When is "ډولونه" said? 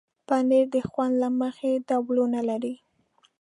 1.87-2.39